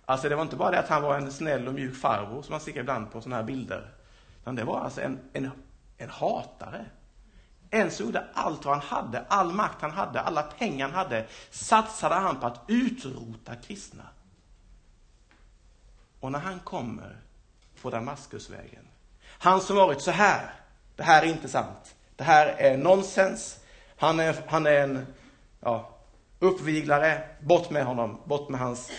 Alltså 0.08 0.28
det 0.28 0.34
var 0.34 0.42
inte 0.42 0.56
bara 0.56 0.70
det 0.70 0.78
att 0.78 0.88
han 0.88 1.02
var 1.02 1.16
en 1.16 1.32
snäll 1.32 1.68
och 1.68 1.74
mjuk 1.74 1.96
farbror 1.96 2.42
som 2.42 2.52
man 2.52 2.60
ser 2.60 2.78
ibland 2.78 3.12
på 3.12 3.20
sådana 3.20 3.36
här 3.36 3.42
bilder. 3.42 3.90
Utan 4.40 4.54
det 4.54 4.64
var 4.64 4.80
alltså 4.80 5.00
en, 5.00 5.18
en, 5.32 5.50
en 5.98 6.10
hatare. 6.10 6.84
En 7.70 7.90
som 7.90 8.06
gjorde 8.06 8.24
allt 8.34 8.64
vad 8.64 8.74
han 8.76 8.86
hade, 8.86 9.24
all 9.28 9.52
makt 9.52 9.82
han 9.82 9.90
hade, 9.90 10.20
alla 10.20 10.42
pengar 10.42 10.88
han 10.88 10.94
hade, 10.94 11.26
satsade 11.50 12.14
han 12.14 12.40
på 12.40 12.46
att 12.46 12.60
utrota 12.68 13.54
kristna. 13.54 14.02
Och 16.20 16.32
när 16.32 16.38
han 16.38 16.58
kommer 16.58 17.16
på 17.82 17.90
Damaskusvägen, 17.90 18.88
han 19.38 19.60
som 19.60 19.76
varit 19.76 20.00
så 20.00 20.10
här, 20.10 20.54
det 20.96 21.02
här 21.02 21.22
är 21.22 21.26
inte 21.26 21.48
sant, 21.48 21.94
det 22.16 22.24
här 22.24 22.46
är 22.46 22.76
nonsens, 22.76 23.60
han 23.96 24.20
är, 24.20 24.36
han 24.46 24.66
är 24.66 24.80
en 24.80 25.06
ja, 25.60 25.90
uppviglare, 26.38 27.28
bort 27.40 27.70
med 27.70 27.84
honom, 27.84 28.20
bort 28.24 28.48
med 28.48 28.60
hans 28.60 28.90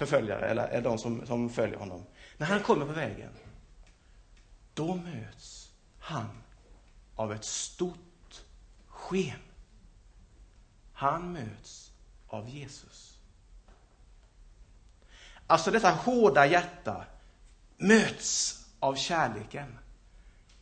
förföljare 0.00 0.46
eller, 0.46 0.68
eller 0.68 0.82
de 0.82 0.98
som, 0.98 1.26
som 1.26 1.50
följer 1.50 1.78
honom. 1.78 2.06
När 2.36 2.46
han 2.46 2.60
kommer 2.60 2.86
på 2.86 2.92
vägen, 2.92 3.32
då 4.74 4.94
möts 4.94 5.70
han 5.98 6.42
av 7.16 7.32
ett 7.32 7.44
stort 7.44 8.42
sken. 8.86 9.38
Han 10.92 11.32
möts 11.32 11.92
av 12.26 12.48
Jesus. 12.48 13.18
Alltså 15.46 15.70
detta 15.70 15.90
hårda 15.90 16.46
hjärta 16.46 17.04
möts 17.76 18.64
av 18.78 18.94
kärleken. 18.94 19.78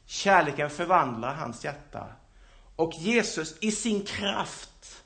Kärleken 0.05 0.71
förvandlar 0.71 1.35
hans 1.35 1.65
hjärta. 1.65 2.07
Och 2.77 2.93
Jesus 2.95 3.59
i 3.61 3.73
sin 3.73 4.05
kraft 4.05 5.05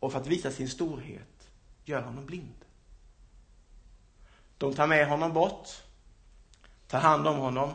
och 0.00 0.12
för 0.12 0.20
att 0.20 0.26
visa 0.26 0.50
sin 0.50 0.68
storhet 0.68 1.27
gör 1.88 2.02
honom 2.02 2.26
blind. 2.26 2.64
De 4.58 4.74
tar 4.74 4.86
med 4.86 5.08
honom 5.08 5.32
bort, 5.32 5.68
tar 6.86 7.00
hand 7.00 7.28
om 7.28 7.36
honom. 7.36 7.72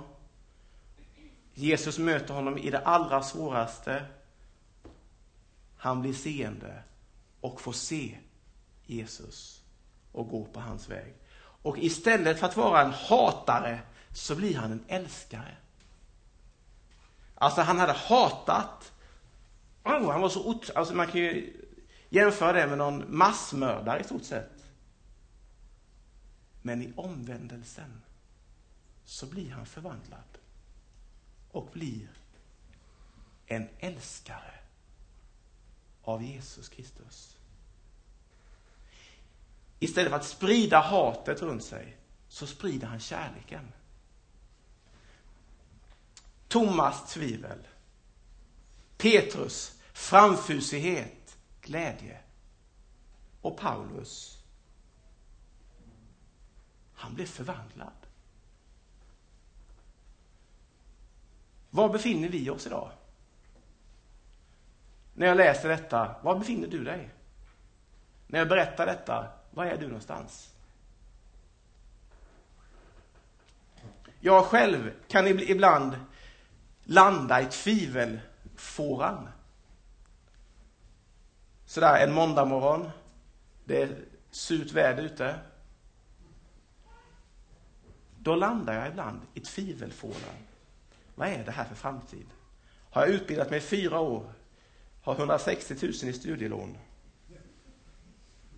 Jesus 1.54 1.98
möter 1.98 2.34
honom 2.34 2.58
i 2.58 2.70
det 2.70 2.80
allra 2.80 3.24
svåraste. 3.24 4.06
Han 5.78 6.02
blir 6.02 6.14
seende 6.14 6.84
och 7.42 7.62
får 7.62 7.72
se 7.72 8.18
Jesus 8.86 9.64
och 10.12 10.30
gå 10.30 10.46
på 10.46 10.60
hans 10.60 10.90
väg. 10.90 11.14
Och 11.38 11.78
istället 11.78 12.40
för 12.40 12.48
att 12.48 12.58
vara 12.58 12.82
en 12.82 12.92
hatare 12.92 13.80
så 14.12 14.36
blir 14.36 14.58
han 14.58 14.72
en 14.72 14.86
älskare. 14.88 15.58
Alltså 17.36 17.62
han 17.62 17.80
hade 17.80 17.94
hatat. 17.94 18.92
Oh, 19.84 20.12
han 20.12 20.22
var 20.22 20.30
så 20.30 20.60
alltså 20.76 20.96
man 20.96 21.08
kan 21.08 21.22
ju 21.22 21.63
Jämför 22.14 22.54
det 22.54 22.68
med 22.68 22.78
någon 22.78 23.18
massmördare 23.18 24.00
i 24.00 24.04
stort 24.04 24.24
sett. 24.24 24.66
Men 26.62 26.82
i 26.82 26.94
omvändelsen 26.96 28.02
så 29.06 29.26
blir 29.26 29.52
han 29.52 29.66
förvandlad 29.66 30.38
och 31.52 31.70
blir 31.74 32.08
en 33.46 33.70
älskare 33.80 34.54
av 36.04 36.24
Jesus 36.24 36.70
Kristus. 36.70 37.38
Istället 39.80 40.10
för 40.10 40.18
att 40.18 40.26
sprida 40.26 40.80
hatet 40.80 41.42
runt 41.42 41.64
sig 41.64 41.98
så 42.28 42.48
sprider 42.48 42.88
han 42.88 43.00
kärleken. 43.00 43.72
Thomas 46.48 47.14
tvivel. 47.14 47.68
Petrus 48.98 49.80
framfusighet, 49.94 51.23
glädje. 51.64 52.18
Och 53.42 53.58
Paulus, 53.58 54.44
han 56.94 57.16
blev 57.16 57.26
förvandlad. 57.26 57.94
Var 61.70 61.90
befinner 61.90 62.30
vi 62.30 62.50
oss 62.50 62.68
idag? 62.68 62.92
När 65.14 65.28
jag 65.28 65.38
läser 65.38 65.70
detta, 65.70 66.16
var 66.22 66.40
befinner 66.40 66.68
du 66.68 66.84
dig? 66.84 67.10
När 68.28 68.40
jag 68.40 68.50
berättar 68.50 68.86
detta, 68.86 69.28
var 69.52 69.66
är 69.66 69.78
du 69.78 69.88
någonstans? 69.88 70.54
Jag 74.20 74.46
själv 74.46 74.92
kan 75.08 75.28
ibland 75.28 76.00
landa 76.84 77.42
i 77.42 77.46
tvivelfåran. 77.46 79.30
Sådär 81.74 82.04
en 82.04 82.14
måndagmorgon, 82.14 82.90
det 83.66 83.82
är 83.82 83.98
surt 84.32 84.72
väder 84.72 85.04
ute. 85.04 85.40
Då 88.20 88.36
landar 88.36 88.74
jag 88.74 88.88
ibland 88.88 89.22
i 89.34 89.40
tvivelfåran. 89.40 90.38
Vad 91.16 91.28
är 91.28 91.46
det 91.46 91.52
här 91.52 91.66
för 91.66 91.76
framtid? 91.76 92.26
Har 92.90 93.02
jag 93.02 93.10
utbildat 93.10 93.50
mig 93.50 93.58
i 93.58 93.62
fyra 93.62 94.00
år, 94.00 94.34
har 95.02 95.16
160 95.16 95.76
000 95.82 95.92
i 95.92 96.14
studielån 96.14 96.78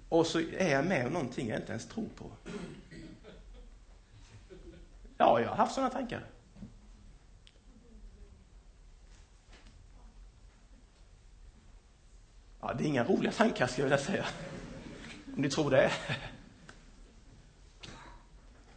och 0.09 0.27
så 0.27 0.39
är 0.39 0.71
jag 0.71 0.85
med 0.85 1.07
om 1.07 1.13
någonting 1.13 1.49
jag 1.49 1.59
inte 1.59 1.71
ens 1.71 1.87
tror 1.87 2.09
på. 2.15 2.31
Ja, 5.17 5.41
jag 5.41 5.49
har 5.49 5.55
haft 5.55 5.75
sådana 5.75 5.89
tankar. 5.89 6.25
Ja, 12.67 12.73
det 12.73 12.83
är 12.83 12.87
inga 12.87 13.03
roliga 13.03 13.31
tankar, 13.31 13.67
skulle 13.67 13.87
jag 13.87 13.97
vilja 13.97 14.05
säga. 14.05 14.25
Om 15.35 15.41
ni 15.41 15.49
tror 15.49 15.71
det. 15.71 15.91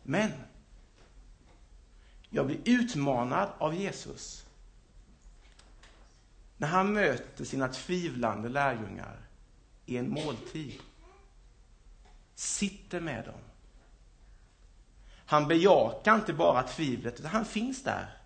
Men 0.02 0.30
jag 2.30 2.47
blir 2.47 2.59
utmanad 2.64 3.49
av 3.59 3.75
Jesus 3.75 4.47
när 6.57 6.68
han 6.68 6.92
möter 6.92 7.45
sina 7.45 7.68
tvivlande 7.68 8.49
lärjungar 8.49 9.16
i 9.87 9.97
en 9.97 10.11
måltid. 10.11 10.80
Sitter 12.35 13.00
med 13.00 13.25
dem. 13.25 13.40
Han 15.26 15.49
bejakar 15.49 16.14
inte 16.14 16.33
bara 16.33 16.62
tvivlet, 16.62 17.21
utan 17.21 17.30
han 17.30 17.45
finns 17.45 17.83
där. 17.83 18.18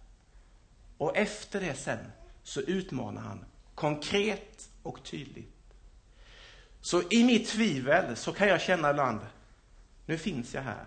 Och 0.99 1.16
efter 1.16 1.61
det 1.61 1.75
sen 1.75 2.12
så 2.42 2.61
utmanar 2.61 3.23
han 3.23 3.45
konkret 3.75 4.69
och 4.83 5.05
tydligt. 5.05 5.62
Så 6.81 7.03
i 7.11 7.25
mitt 7.25 7.49
tvivel 7.49 8.17
så 8.17 8.33
kan 8.33 8.49
jag 8.49 8.61
känna 8.61 8.91
ibland, 8.91 9.21
nu 10.07 10.19
finns 10.19 10.55
jag 10.55 10.62
här. 10.62 10.85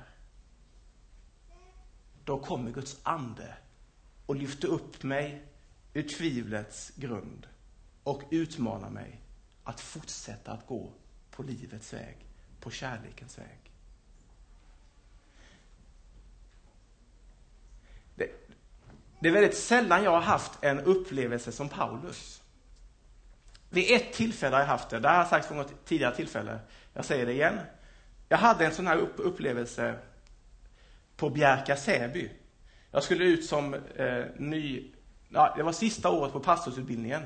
Då 2.24 2.40
kommer 2.40 2.72
Guds 2.72 3.00
ande 3.04 3.54
och 4.25 4.36
lyfter 4.36 4.68
upp 4.68 5.04
mig 5.04 5.44
ur 5.94 6.10
tvivlets 6.10 6.92
grund 6.96 7.48
och 8.04 8.24
utmanar 8.30 8.90
mig 8.90 9.20
att 9.64 9.82
fortsätta 9.82 10.52
att 10.52 10.68
gå 10.68 10.92
på 11.32 11.44
livets 11.44 11.94
väg, 11.94 12.18
på 12.60 12.72
kärlekens 12.72 13.38
väg. 13.38 13.72
Det, 18.16 18.30
det 19.20 19.30
är 19.30 19.34
väldigt 19.34 19.58
sällan 19.58 20.04
jag 20.04 20.12
har 20.12 20.22
haft 20.22 20.64
en 20.64 20.80
upplevelse 20.80 21.52
som 21.52 21.70
Paulus. 21.70 22.42
Vid 23.75 23.96
ett 23.96 24.13
tillfälle 24.13 24.55
har 24.55 24.62
jag 24.62 24.67
haft 24.67 24.89
det, 24.89 25.00
det 25.00 25.10
har 25.10 25.15
jag 25.15 25.27
sagt 25.27 25.51
vid 25.51 25.58
något 25.58 25.86
tidigare 25.86 26.15
tillfälle. 26.15 26.60
Jag 26.94 27.05
säger 27.05 27.25
det 27.25 27.32
igen. 27.32 27.60
Jag 28.29 28.38
hade 28.38 28.65
en 28.65 28.72
sån 28.72 28.88
här 28.88 28.98
upplevelse 29.15 29.96
på 31.17 31.29
Bjärka 31.29 31.75
Säby. 31.75 32.32
Jag 32.91 33.03
skulle 33.03 33.24
ut 33.24 33.46
som 33.46 33.74
eh, 33.74 34.24
ny, 34.38 34.91
ja, 35.29 35.53
det 35.58 35.63
var 35.63 35.72
sista 35.72 36.10
året 36.10 36.34
på 36.34 36.39
pastorsutbildningen. 36.39 37.22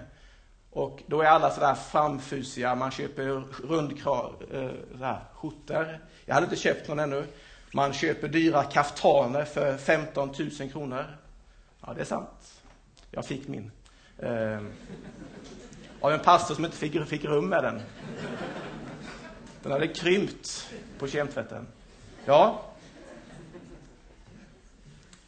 Och 0.71 1.03
då 1.07 1.21
är 1.21 1.25
alla 1.25 1.51
sådär 1.51 1.75
framfusiga, 1.75 2.75
man 2.75 2.91
köper 2.91 3.23
rundkrav, 3.67 4.43
eh, 5.01 5.15
skjortor. 5.33 5.99
Jag 6.25 6.33
hade 6.33 6.45
inte 6.45 6.55
köpt 6.55 6.87
någon 6.87 6.99
ännu. 6.99 7.25
Man 7.73 7.93
köper 7.93 8.27
dyra 8.27 8.63
kaftaner 8.63 9.45
för 9.45 9.77
15 9.77 10.33
000 10.59 10.69
kronor. 10.71 11.05
Ja, 11.85 11.93
det 11.93 12.01
är 12.01 12.05
sant. 12.05 12.61
Jag 13.11 13.25
fick 13.25 13.47
min. 13.47 13.71
Eh, 14.17 14.59
av 16.01 16.11
en 16.11 16.19
pastor 16.19 16.55
som 16.55 16.65
inte 16.65 16.77
fick, 16.77 17.07
fick 17.07 17.25
rum 17.25 17.49
med 17.49 17.63
den. 17.63 17.81
Den 19.63 19.71
hade 19.71 19.87
krympt 19.87 20.69
på 20.99 21.07
kemtvätten. 21.07 21.67
Ja. 22.25 22.61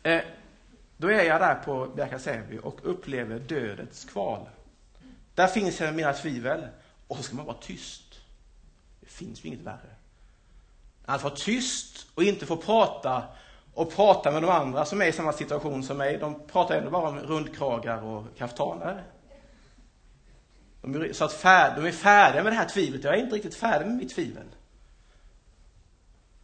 Eh, 0.03 0.21
då 0.97 1.07
är 1.07 1.23
jag 1.23 1.41
där 1.41 1.55
på 1.55 1.85
Bjärka-Säby 1.95 2.59
och 2.63 2.79
upplever 2.83 3.39
dödets 3.39 4.05
kval. 4.05 4.49
Där 5.35 5.47
finns 5.47 5.79
mina 5.79 6.13
tvivel. 6.13 6.67
Och 7.07 7.17
så 7.17 7.23
ska 7.23 7.35
man 7.35 7.45
vara 7.45 7.57
tyst. 7.61 8.19
Det 8.99 9.09
finns 9.09 9.45
ju 9.45 9.47
inget 9.47 9.61
värre. 9.61 9.95
Att 11.05 11.23
vara 11.23 11.35
tyst 11.35 12.07
och 12.15 12.23
inte 12.23 12.45
få 12.45 12.57
prata 12.57 13.23
och 13.73 13.95
prata 13.95 14.31
med 14.31 14.41
de 14.41 14.49
andra 14.49 14.85
som 14.85 15.01
är 15.01 15.05
i 15.05 15.11
samma 15.11 15.33
situation 15.33 15.83
som 15.83 15.97
mig. 15.97 16.17
De 16.17 16.47
pratar 16.47 16.75
ändå 16.75 16.89
bara 16.89 17.09
om 17.09 17.19
rundkragar 17.19 18.03
och 18.03 18.23
kaftaner. 18.37 19.03
De 20.81 20.95
är, 20.95 21.13
så 21.13 21.25
att 21.25 21.33
fär, 21.33 21.75
de 21.75 21.85
är 21.85 21.91
färdiga 21.91 22.43
med 22.43 22.51
det 22.51 22.57
här 22.57 22.69
tvivlet. 22.69 23.03
Jag 23.03 23.13
är 23.13 23.23
inte 23.23 23.35
riktigt 23.35 23.55
färdig 23.55 23.85
med 23.87 23.95
mitt 23.95 24.15
tvivel. 24.15 24.45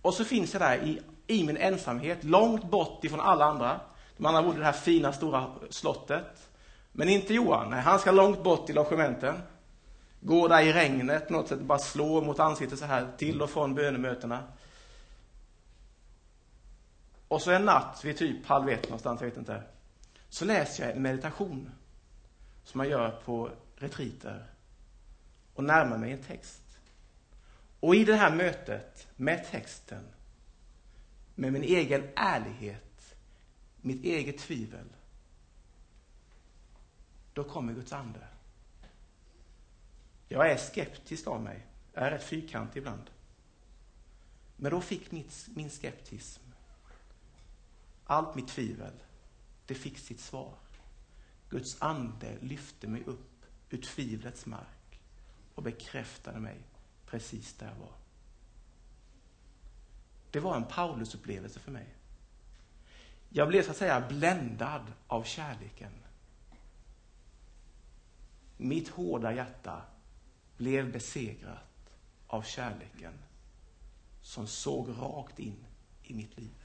Och 0.01 0.13
så 0.13 0.25
finns 0.25 0.53
jag 0.53 0.61
där 0.61 0.77
i, 0.77 1.01
i 1.27 1.43
min 1.43 1.57
ensamhet, 1.57 2.23
långt 2.23 2.63
bort 2.63 3.03
ifrån 3.03 3.19
alla 3.19 3.45
andra. 3.45 3.79
De 4.17 4.25
andra 4.25 4.43
bodde 4.43 4.55
i 4.55 4.59
det 4.59 4.65
här 4.65 4.71
fina 4.71 5.13
stora 5.13 5.45
slottet. 5.69 6.49
Men 6.91 7.09
inte 7.09 7.33
Johan, 7.33 7.69
nej, 7.69 7.81
han 7.81 7.99
ska 7.99 8.11
långt 8.11 8.43
bort 8.43 8.69
i 8.69 8.73
logementen. 8.73 9.35
Gå 10.19 10.47
där 10.47 10.61
i 10.61 10.73
regnet, 10.73 11.29
något 11.29 11.47
sätt 11.47 11.59
bara 11.59 11.79
slå 11.79 12.21
mot 12.21 12.39
ansiktet 12.39 12.79
så 12.79 12.85
här, 12.85 13.07
till 13.17 13.41
och 13.41 13.49
från 13.49 13.75
bönemötena. 13.75 14.43
Och 17.27 17.41
så 17.41 17.51
en 17.51 17.65
natt 17.65 18.01
vid 18.03 18.17
typ 18.17 18.47
halv 18.47 18.69
ett 18.69 18.83
någonstans, 18.83 19.21
jag 19.21 19.27
vet 19.27 19.37
inte. 19.37 19.63
Så 20.29 20.45
läser 20.45 20.83
jag 20.83 20.95
en 20.95 21.01
meditation. 21.01 21.71
Som 22.63 22.77
man 22.77 22.89
gör 22.89 23.09
på 23.25 23.49
retriter. 23.77 24.45
Och 25.53 25.63
närmar 25.63 25.97
mig 25.97 26.11
en 26.11 26.23
text. 26.23 26.79
Och 27.79 27.95
i 27.95 28.05
det 28.05 28.15
här 28.15 28.35
mötet 28.35 29.07
med 29.15 29.45
texten, 29.51 30.03
med 31.35 31.53
min 31.53 31.63
egen 31.63 32.09
ärlighet, 32.15 33.15
mitt 33.81 34.03
eget 34.03 34.37
tvivel, 34.37 34.87
då 37.33 37.43
kommer 37.43 37.73
Guds 37.73 37.93
ande. 37.93 38.27
Jag 40.27 40.51
är 40.51 40.57
skeptisk 40.57 41.27
av 41.27 41.41
mig. 41.41 41.65
Jag 41.93 42.03
är 42.03 42.11
rätt 42.11 42.23
fyrkantig 42.23 42.79
ibland. 42.79 43.09
Men 44.55 44.71
då 44.71 44.81
fick 44.81 45.11
mitt, 45.11 45.47
min 45.55 45.69
skeptism, 45.69 46.43
allt 48.05 48.35
mitt 48.35 48.47
tvivel, 48.47 48.93
det 49.65 49.75
fick 49.75 49.97
sitt 49.97 50.19
svar. 50.19 50.55
Guds 51.49 51.81
ande 51.81 52.37
lyfte 52.41 52.87
mig 52.87 53.03
upp 53.05 53.36
ur 53.69 53.81
tvivlets 53.81 54.45
mark 54.45 54.99
och 55.55 55.63
bekräftade 55.63 56.39
mig 56.39 56.57
precis 57.05 57.53
där 57.53 57.67
jag 57.67 57.75
var. 57.75 57.93
Det 60.31 60.39
var 60.39 60.55
en 60.55 60.65
Paulusupplevelse 60.65 61.59
för 61.59 61.71
mig. 61.71 61.95
Jag 63.29 63.47
blev 63.47 63.63
så 63.63 63.71
att 63.71 63.77
säga 63.77 64.07
bländad 64.09 64.93
av 65.07 65.23
kärleken. 65.23 65.91
Mitt 68.57 68.89
hårda 68.89 69.33
hjärta 69.33 69.81
blev 70.57 70.91
besegrat 70.91 71.91
av 72.27 72.41
kärleken 72.41 73.13
som 74.21 74.47
såg 74.47 74.89
rakt 74.89 75.39
in 75.39 75.65
i 76.03 76.13
mitt 76.13 76.37
liv. 76.37 76.63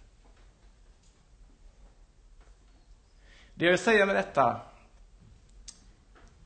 Det 3.55 3.65
jag 3.65 3.73
vill 3.73 3.81
säga 3.81 4.07
med 4.07 4.17
detta, 4.17 4.72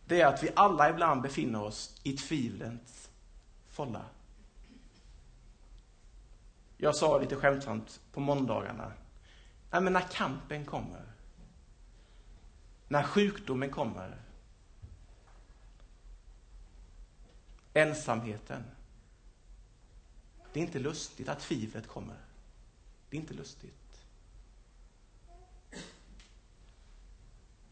det 0.06 0.20
är 0.20 0.26
att 0.26 0.42
vi 0.42 0.50
alla 0.56 0.90
ibland 0.90 1.22
befinner 1.22 1.62
oss 1.62 2.00
i 2.02 2.12
tvivlens 2.12 3.10
folla. 3.68 4.04
Jag 6.76 6.96
sa 6.96 7.18
lite 7.18 7.36
skämtsamt 7.36 8.00
på 8.12 8.20
måndagarna, 8.20 8.92
nej 9.70 9.80
men 9.80 9.92
när 9.92 10.08
kampen 10.12 10.64
kommer, 10.64 11.02
när 12.88 13.02
sjukdomen 13.02 13.70
kommer, 13.70 14.16
ensamheten. 17.74 18.62
Det 20.52 20.60
är 20.60 20.64
inte 20.64 20.78
lustigt 20.78 21.28
att 21.28 21.40
tvivlet 21.40 21.88
kommer. 21.88 22.16
Det 23.10 23.16
är 23.16 23.20
inte 23.20 23.34
lustigt. 23.34 24.06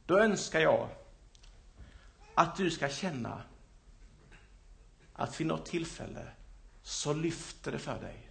Då 0.06 0.18
önskar 0.18 0.60
jag 0.60 0.88
att 2.34 2.56
du 2.56 2.70
ska 2.70 2.88
känna 2.88 3.42
att 5.12 5.40
vid 5.40 5.46
något 5.46 5.66
tillfälle 5.66 6.26
så 6.82 7.12
lyfter 7.12 7.72
det 7.72 7.78
för 7.78 8.00
dig. 8.00 8.30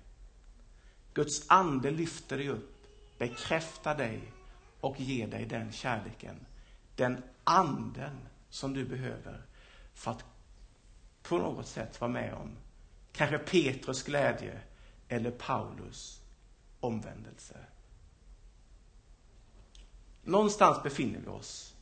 Guds 1.13 1.49
ande 1.49 1.91
lyfter 1.91 2.37
dig 2.37 2.49
upp, 2.49 2.87
bekräftar 3.17 3.97
dig 3.97 4.31
och 4.79 4.99
ger 4.99 5.27
dig 5.27 5.45
den 5.45 5.71
kärleken, 5.71 6.45
den 6.95 7.23
anden 7.43 8.17
som 8.49 8.73
du 8.73 8.85
behöver 8.85 9.41
för 9.93 10.11
att 10.11 10.25
på 11.23 11.37
något 11.37 11.67
sätt 11.67 12.01
vara 12.01 12.11
med 12.11 12.33
om 12.33 12.57
kanske 13.11 13.37
Petrus 13.37 14.03
glädje 14.03 14.61
eller 15.07 15.31
Paulus 15.31 16.21
omvändelse. 16.79 17.57
Någonstans 20.23 20.83
befinner 20.83 21.19
vi 21.19 21.27
oss. 21.27 21.72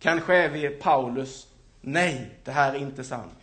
Kanske 0.00 0.36
är 0.36 0.48
vi 0.48 0.68
Paulus, 0.68 1.48
nej, 1.80 2.38
det 2.44 2.52
här 2.52 2.74
är 2.74 2.78
inte 2.78 3.04
sant. 3.04 3.34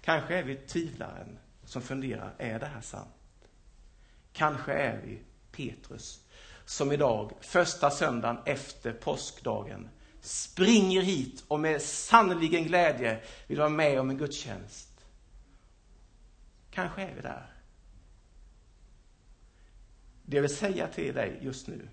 Kanske 0.00 0.38
är 0.38 0.42
vi 0.42 0.56
tvivlaren 0.56 1.38
som 1.64 1.82
funderar, 1.82 2.34
är 2.38 2.58
det 2.58 2.66
här 2.66 2.80
sant? 2.80 3.08
Kanske 4.32 4.72
är 4.72 5.00
vi 5.04 5.18
Petrus, 5.52 6.20
som 6.64 6.92
idag, 6.92 7.32
första 7.40 7.90
söndagen 7.90 8.38
efter 8.46 8.92
påskdagen, 8.92 9.88
springer 10.20 11.02
hit 11.02 11.44
och 11.48 11.60
med 11.60 11.82
sannoliken 11.82 12.64
glädje 12.64 13.20
vill 13.46 13.58
vara 13.58 13.68
med 13.68 14.00
om 14.00 14.10
en 14.10 14.18
gudstjänst. 14.18 15.04
Kanske 16.70 17.02
är 17.02 17.14
vi 17.14 17.20
där. 17.20 17.46
Det 20.22 20.36
jag 20.36 20.42
vill 20.42 20.56
säga 20.56 20.88
till 20.88 21.14
dig 21.14 21.38
just 21.42 21.66
nu, 21.66 21.88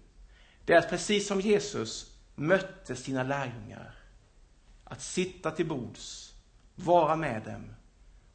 det 0.65 0.73
är 0.73 0.77
att 0.77 0.89
precis 0.89 1.27
som 1.27 1.41
Jesus 1.41 2.08
mötte 2.39 2.95
sina 2.95 3.23
lärjungar, 3.23 3.95
att 4.83 5.01
sitta 5.01 5.51
till 5.51 5.67
bords, 5.67 6.35
vara 6.75 7.15
med 7.15 7.43
dem 7.43 7.73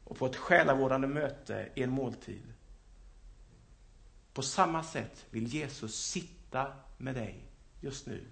och 0.03 0.17
på 0.17 0.25
ett 0.25 0.35
själavårdande 0.35 1.07
möte 1.07 1.69
i 1.75 1.83
en 1.83 1.91
måltid. 1.91 2.53
På 4.33 4.41
samma 4.41 4.83
sätt 4.83 5.25
vill 5.29 5.47
Jesus 5.47 5.95
sitta 5.95 6.73
med 6.97 7.15
dig 7.15 7.45
just 7.81 8.07
nu 8.07 8.25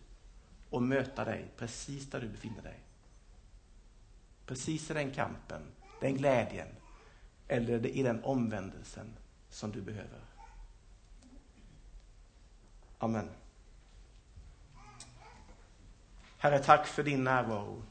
och 0.70 0.84
möta 0.84 1.26
dig 1.26 1.52
precis 1.58 2.10
där 2.10 2.22
du 2.22 2.28
befinner 2.28 2.62
dig. 2.62 2.80
Precis 4.46 4.92
i 4.92 4.94
den 4.94 5.12
kampen, 5.12 5.62
den 6.02 6.18
glädjen 6.18 6.68
eller 7.48 7.86
i 7.86 8.04
den 8.04 8.24
omvändelsen 8.24 9.14
som 9.50 9.72
du 9.72 9.82
behöver. 9.82 10.20
Amen. 12.98 13.30
Herre, 16.44 16.60
tack 16.60 16.88
för 16.88 17.04
din 17.04 17.24
närvaro. 17.24 17.84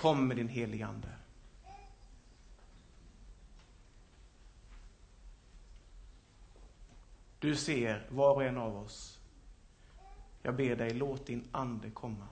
Kom 0.00 0.28
med 0.28 0.36
din 0.36 0.48
helige 0.48 0.86
Ande. 0.86 1.08
Du 7.38 7.56
ser 7.56 8.06
var 8.10 8.34
och 8.34 8.44
en 8.44 8.58
av 8.58 8.76
oss. 8.76 9.20
Jag 10.42 10.56
ber 10.56 10.76
dig, 10.76 10.94
låt 10.94 11.26
din 11.26 11.48
Ande 11.52 11.90
komma. 11.90 12.28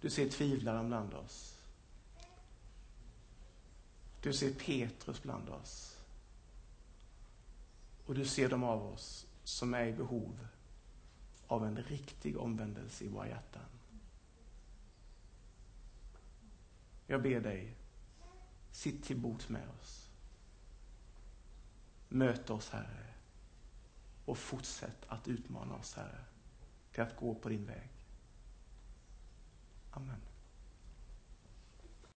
Du 0.00 0.10
ser 0.10 0.28
tvivlaren 0.28 0.88
bland 0.88 1.14
oss. 1.14 1.58
Du 4.22 4.32
ser 4.32 4.52
Petrus 4.52 5.22
bland 5.22 5.48
oss. 5.48 5.98
Och 8.06 8.14
du 8.14 8.24
ser 8.24 8.48
dem 8.48 8.64
av 8.64 8.86
oss 8.86 9.26
som 9.44 9.74
är 9.74 9.86
i 9.86 9.92
behov 9.92 10.48
av 11.46 11.66
en 11.66 11.76
riktig 11.76 12.38
omvändelse 12.38 13.04
i 13.04 13.08
våra 13.08 13.28
hjärtan. 13.28 13.62
Jag 17.06 17.22
ber 17.22 17.40
dig, 17.40 17.76
sitt 18.72 19.04
till 19.04 19.20
bords 19.20 19.48
med 19.48 19.68
oss. 19.80 20.10
Möt 22.08 22.50
oss, 22.50 22.70
Herre, 22.70 23.06
och 24.24 24.38
fortsätt 24.38 25.04
att 25.08 25.28
utmana 25.28 25.74
oss, 25.74 25.94
Herre, 25.94 26.24
till 26.92 27.02
att 27.02 27.16
gå 27.16 27.34
på 27.34 27.48
din 27.48 27.66
väg. 27.66 27.90
Amen. 29.90 30.33